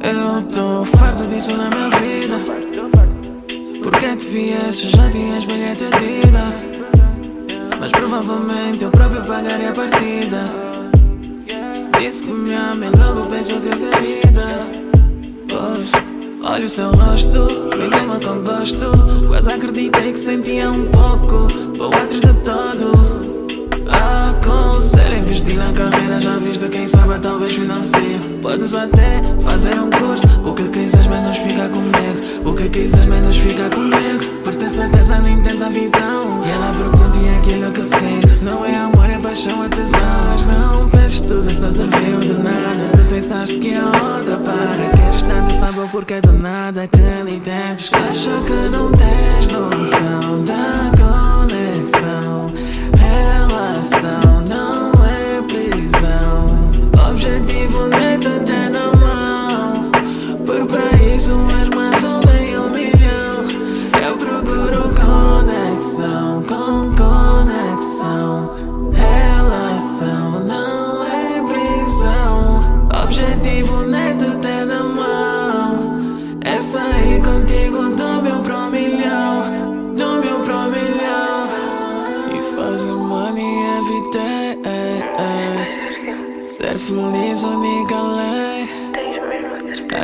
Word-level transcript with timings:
Eu 0.00 0.42
tô 0.48 0.84
farto 0.84 1.26
disso 1.26 1.54
na 1.56 1.68
minha 1.68 1.88
vida. 1.90 2.38
Por 3.82 3.98
que 3.98 4.06
é 4.06 4.16
que 4.16 4.24
vieste? 4.24 4.96
Já 4.96 5.10
tinhas 5.10 5.44
bilhete 5.44 5.84
de 5.84 6.28
ida. 6.28 6.44
Mas 7.78 7.92
provavelmente 7.92 8.84
eu 8.84 8.90
próprio 8.90 9.24
pagaria 9.24 9.70
a 9.70 9.72
partida. 9.72 10.44
Disse 11.98 12.24
que 12.24 12.30
me 12.30 12.54
ama 12.54 12.86
e 12.86 12.90
logo 12.90 13.26
pensou 13.26 13.60
que 13.60 13.68
querida. 13.68 14.77
Pois, 15.58 15.90
olha 16.44 16.64
o 16.64 16.68
seu 16.68 16.92
rosto, 16.92 17.48
me 17.76 17.90
queima 17.90 18.20
com 18.20 18.44
gosto. 18.44 18.92
Quase 19.26 19.50
acreditei 19.50 20.12
que 20.12 20.18
sentia 20.18 20.70
um 20.70 20.84
pouco. 20.84 21.48
Boatos 21.76 22.20
de 22.20 22.32
todo. 22.44 22.92
Aconselho 23.90 25.18
investir 25.18 25.56
na 25.56 25.72
carreira, 25.72 26.20
já 26.20 26.36
viste 26.36 26.68
quem 26.68 26.86
sabe, 26.86 27.18
talvez 27.18 27.54
financie. 27.54 28.20
Podes 28.40 28.72
até 28.72 29.20
fazer 29.40 29.76
um 29.80 29.90
curso. 29.90 30.28
O 30.44 30.54
que 30.54 30.68
quiseres, 30.68 31.08
menos 31.08 31.36
fica 31.38 31.68
comigo. 31.68 32.48
O 32.48 32.54
que 32.54 32.68
quiseres, 32.68 33.06
menos 33.06 33.36
fica 33.36 33.68
comigo. 33.68 34.24
Por 34.44 34.54
ter 34.54 34.70
certeza, 34.70 35.18
não 35.18 35.28
entendes 35.28 35.62
a 35.62 35.68
visão. 35.68 36.40
E 36.46 36.50
ela 36.50 36.72
pergunta 36.72 37.18
e 37.18 37.26
é 37.26 37.36
aquilo 37.36 37.72
que 37.72 37.82
sinto. 37.82 38.44
Não 38.44 38.64
é 38.64 38.76
amor, 38.76 39.10
é 39.10 39.18
paixão, 39.18 39.64
é 39.64 39.68
tesões. 39.68 40.44
Não 40.46 40.88
penses 40.88 41.20
tudo, 41.22 41.52
só 41.52 41.68
serviu 41.68 42.20
de 42.20 42.34
nada. 42.34 42.86
Se 42.86 43.02
pensaste 43.02 43.58
que 43.58 43.74
a 43.74 43.86
outra 43.86 44.36
sabe 45.72 45.88
porquê 45.90 46.20
do 46.20 46.32
nada 46.32 46.86
que 46.86 46.96
nem 46.96 47.38
tentes. 47.40 47.92
Acho 47.92 48.30
que 48.44 48.70
não 48.70 48.90
tens 48.92 49.48
noção 49.48 50.44
da 50.44 50.97
Sair 76.60 77.22
contigo 77.22 77.88
do 77.90 78.20
meu 78.20 78.40
pro 78.40 78.68
milhão. 78.68 79.92
Do 79.94 80.20
meu 80.20 80.40
pro 80.42 80.64
milhão. 80.64 81.48
E 82.36 82.42
fazer 82.56 82.90
money 82.90 83.62
every 83.78 84.10
day. 84.10 84.58
Ser 86.48 86.76
feliz, 86.78 87.44
única 87.44 88.02
lei. 88.02 88.68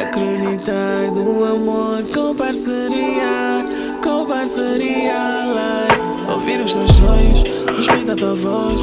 Acreditar 0.00 1.10
no 1.12 1.44
amor 1.44 2.04
com 2.14 2.36
parceria, 2.36 3.64
com 4.02 4.24
parceria, 4.24 5.44
lei. 5.46 6.32
Ouvir 6.32 6.60
os 6.60 6.72
teus 6.72 6.92
sonhos, 6.92 7.42
respeita 7.76 8.12
a 8.12 8.16
tua 8.16 8.34
voz. 8.36 8.80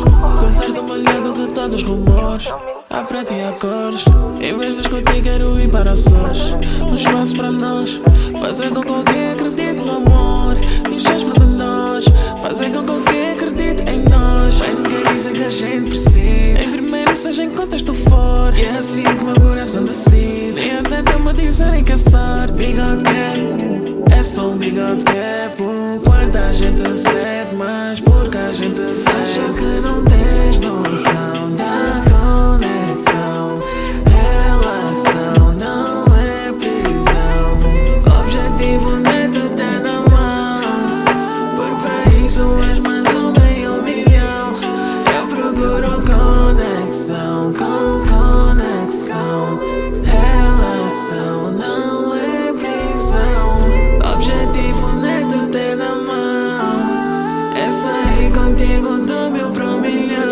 Melhor 0.83 1.21
do 1.21 1.33
que 1.33 1.47
todos 1.53 1.81
os 1.81 1.87
rumores. 2.31 2.47
A 2.89 3.03
preto 3.03 3.33
e 3.33 3.43
a 3.43 3.51
cores. 3.53 4.05
Em 4.39 4.57
vez 4.57 4.75
de 4.75 4.81
discutir, 4.81 5.21
quero 5.21 5.59
ir 5.59 5.69
para 5.69 5.95
sós. 5.95 6.55
Um 6.81 6.93
espaço 6.93 7.35
para 7.35 7.51
nós. 7.51 7.99
Fazer 8.39 8.69
com 8.71 8.81
que 8.81 8.89
alguém 8.89 9.31
acredite 9.31 9.81
no 9.81 9.97
amor. 9.97 10.57
E 10.89 10.95
os 10.95 11.03
seus 11.03 11.23
pormenores. 11.23 12.05
Fazer 12.41 12.71
com 12.71 12.83
que 12.83 12.91
alguém 12.91 13.31
acredite 13.31 13.83
em 13.83 13.99
nós. 13.99 14.59
Mas 14.59 14.79
ninguém 14.79 15.13
dizer 15.13 15.33
que 15.33 15.43
a 15.43 15.49
gente 15.49 15.89
precisa. 15.89 16.63
Em 16.63 16.71
primeiro, 16.71 17.15
seja 17.15 17.43
em 17.43 17.49
contexto 17.51 17.93
for. 17.93 18.53
E 18.55 18.65
é 18.65 18.77
assim 18.77 19.03
que 19.03 19.23
meu 19.23 19.39
coração 19.39 19.83
decide. 19.83 20.61
E 20.61 20.71
até 20.71 20.97
até 20.97 21.17
me 21.17 21.33
dizerem 21.33 21.83
que 21.83 21.93
é 21.93 21.97
sorte. 21.97 22.53
Bigode 22.53 23.03
cap. 23.03 24.17
É 24.17 24.23
só 24.23 24.49
um 24.49 24.57
bigode 24.57 25.03
cap. 25.03 25.57
Quanta 26.03 26.51
gente 26.53 26.77
segue, 26.77 26.81
mas 26.81 26.81
porque 26.81 26.81
a 26.81 26.91
gente 26.91 26.97
segue. 26.97 27.40
contigo 58.31 58.97
do 59.05 59.29
meu 59.29 59.51
pro 59.51 59.79
milhão. 59.79 60.30